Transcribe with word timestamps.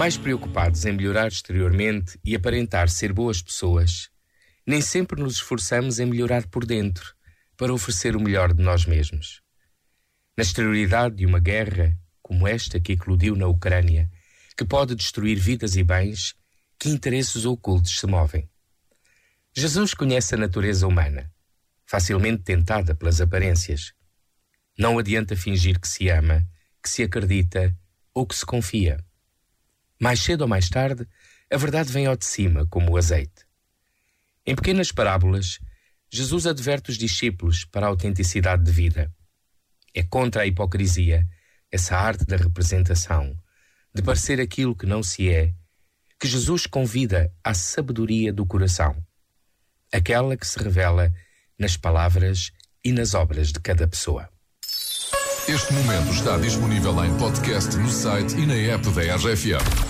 Mais 0.00 0.16
preocupados 0.16 0.86
em 0.86 0.92
melhorar 0.92 1.28
exteriormente 1.28 2.18
e 2.24 2.34
aparentar 2.34 2.88
ser 2.88 3.12
boas 3.12 3.42
pessoas, 3.42 4.08
nem 4.66 4.80
sempre 4.80 5.20
nos 5.20 5.34
esforçamos 5.34 5.98
em 5.98 6.06
melhorar 6.06 6.46
por 6.46 6.64
dentro 6.64 7.14
para 7.54 7.74
oferecer 7.74 8.16
o 8.16 8.20
melhor 8.20 8.54
de 8.54 8.62
nós 8.62 8.86
mesmos. 8.86 9.42
Na 10.34 10.42
exterioridade 10.42 11.16
de 11.16 11.26
uma 11.26 11.38
guerra 11.38 11.94
como 12.22 12.48
esta 12.48 12.80
que 12.80 12.92
eclodiu 12.92 13.36
na 13.36 13.46
Ucrânia, 13.46 14.10
que 14.56 14.64
pode 14.64 14.94
destruir 14.94 15.38
vidas 15.38 15.76
e 15.76 15.82
bens, 15.82 16.34
que 16.78 16.88
interesses 16.88 17.44
ocultos 17.44 18.00
se 18.00 18.06
movem. 18.06 18.48
Jesus 19.54 19.92
conhece 19.92 20.34
a 20.34 20.38
natureza 20.38 20.86
humana, 20.86 21.30
facilmente 21.84 22.42
tentada 22.42 22.94
pelas 22.94 23.20
aparências. 23.20 23.92
Não 24.78 24.98
adianta 24.98 25.36
fingir 25.36 25.78
que 25.78 25.86
se 25.86 26.08
ama, 26.08 26.48
que 26.82 26.88
se 26.88 27.02
acredita 27.02 27.76
ou 28.14 28.26
que 28.26 28.34
se 28.34 28.46
confia. 28.46 29.04
Mais 30.00 30.20
cedo 30.20 30.42
ou 30.42 30.48
mais 30.48 30.70
tarde, 30.70 31.06
a 31.52 31.56
verdade 31.56 31.92
vem 31.92 32.06
ao 32.06 32.16
de 32.16 32.24
cima, 32.24 32.66
como 32.66 32.92
o 32.92 32.96
azeite. 32.96 33.44
Em 34.46 34.54
pequenas 34.54 34.90
parábolas, 34.90 35.58
Jesus 36.10 36.46
adverte 36.46 36.90
os 36.90 36.96
discípulos 36.96 37.64
para 37.64 37.86
a 37.86 37.88
autenticidade 37.90 38.64
de 38.64 38.72
vida. 38.72 39.12
É 39.94 40.02
contra 40.02 40.42
a 40.42 40.46
hipocrisia, 40.46 41.26
essa 41.70 41.96
arte 41.96 42.24
da 42.24 42.36
representação, 42.36 43.36
de 43.94 44.02
parecer 44.02 44.40
aquilo 44.40 44.74
que 44.74 44.86
não 44.86 45.02
se 45.02 45.28
é, 45.28 45.52
que 46.18 46.26
Jesus 46.26 46.66
convida 46.66 47.32
à 47.44 47.52
sabedoria 47.52 48.32
do 48.32 48.46
coração, 48.46 48.96
aquela 49.92 50.36
que 50.36 50.46
se 50.46 50.58
revela 50.58 51.12
nas 51.58 51.76
palavras 51.76 52.52
e 52.82 52.92
nas 52.92 53.14
obras 53.14 53.52
de 53.52 53.60
cada 53.60 53.86
pessoa. 53.86 54.28
Este 55.48 55.72
momento 55.72 56.12
está 56.12 56.38
disponível 56.38 57.04
em 57.04 57.16
podcast 57.18 57.76
no 57.76 57.90
site 57.90 58.36
e 58.36 58.46
na 58.46 58.54
app 58.54 58.88
da 58.90 59.16
RFM. 59.16 59.89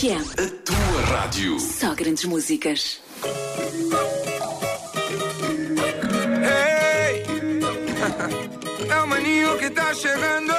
RFM, 0.00 0.24
A 0.38 0.48
tua 0.64 1.00
rádio. 1.14 1.60
só 1.60 1.94
grandes 1.94 2.24
músicas. 2.24 3.02
Hey! 6.42 7.22
É 8.90 9.02
o 9.02 9.06
maninho 9.06 9.58
que 9.58 9.68
tá 9.68 9.92
chegando. 9.92 10.54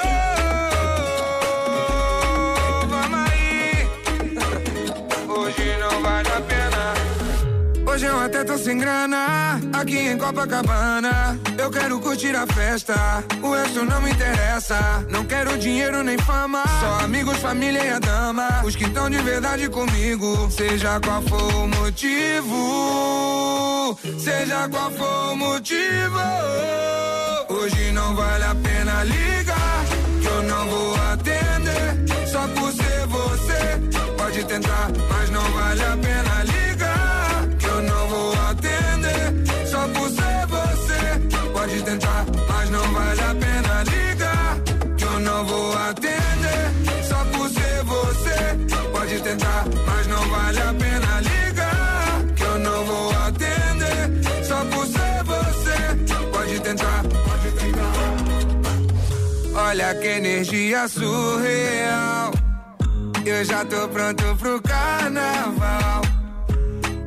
Sem 8.61 8.77
grana. 8.77 9.59
Aqui 9.73 9.97
em 9.97 10.17
Copacabana. 10.17 11.39
Eu 11.57 11.71
quero 11.71 11.99
curtir 11.99 12.35
a 12.35 12.45
festa. 12.47 12.93
O 13.41 13.51
resto 13.51 13.83
não 13.83 14.01
me 14.01 14.11
interessa. 14.11 15.03
Não 15.09 15.25
quero 15.25 15.57
dinheiro 15.57 16.03
nem 16.03 16.17
fama. 16.19 16.63
Só 16.79 17.05
amigos, 17.05 17.37
família 17.37 17.83
e 17.83 17.89
a 17.89 17.99
dama. 17.99 18.61
Os 18.63 18.75
que 18.75 18.83
estão 18.83 19.09
de 19.09 19.17
verdade 19.17 19.67
comigo. 19.69 20.49
Seja 20.51 20.99
qual 20.99 21.21
for 21.23 21.55
o 21.55 21.67
motivo. 21.67 23.17
Seja 24.19 24.69
qual 24.69 24.91
for 24.91 25.31
o 25.31 25.35
motivo. 25.35 26.19
Hoje 27.49 27.91
não 27.91 28.15
vale 28.15 28.43
a 28.43 28.55
pena 28.55 29.03
ligar. 29.03 29.85
Que 30.21 30.27
eu 30.27 30.43
não 30.43 30.67
vou 30.67 30.95
atender. 31.11 32.05
Só 32.31 32.47
por 32.49 32.71
ser 32.71 33.07
você. 33.07 33.79
Pode 34.17 34.43
tentar, 34.45 34.91
mas 35.09 35.29
não 35.31 35.43
vale 35.51 35.83
a 35.83 35.97
pena 35.97 36.10
tentar, 49.31 49.65
mas 49.85 50.07
não 50.07 50.29
vale 50.29 50.59
a 50.59 50.73
pena 50.73 51.21
ligar. 51.21 52.23
Que 52.35 52.43
eu 52.43 52.59
não 52.59 52.85
vou 52.85 53.11
atender. 53.11 54.43
Só 54.43 54.65
por 54.65 54.85
ser 54.85 55.23
você. 55.23 55.77
Pode 56.31 56.59
tentar, 56.59 57.03
pode 57.03 57.51
tentar. 57.51 57.93
Olha 59.53 59.95
que 59.95 60.07
energia 60.07 60.87
surreal. 60.87 62.31
Eu 63.25 63.45
já 63.45 63.63
tô 63.65 63.87
pronto 63.89 64.35
pro 64.37 64.61
carnaval. 64.61 66.01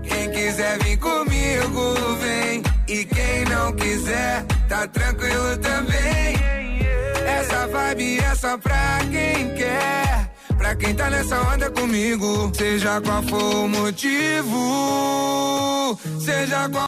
Quem 0.08 0.30
quiser 0.30 0.78
vir 0.84 0.96
comigo, 0.98 1.94
vem. 2.20 2.62
E 2.86 3.04
quem 3.04 3.44
não 3.46 3.72
quiser, 3.72 4.44
tá 4.68 4.86
tranquilo 4.86 5.56
também. 5.58 6.36
Essa 7.26 7.66
vibe 7.66 8.20
é 8.20 8.34
só 8.34 8.56
pra 8.58 9.00
quem 9.10 9.54
quer. 9.56 10.03
Pra 10.64 10.75
quem 10.76 10.94
tá 10.94 11.11
nessa 11.11 11.38
onda 11.43 11.70
comigo, 11.70 12.50
seja 12.55 12.99
qual 13.02 13.22
for 13.25 13.55
o 13.64 13.69
motivo, 13.69 14.58
seja 16.19 16.70
qual 16.70 16.82